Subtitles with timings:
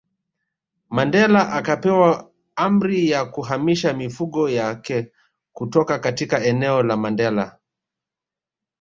[0.95, 5.11] Mandela akapewa amri ya kuhamisha mifugo yake
[5.53, 7.59] kutoka katika eneo la Mandela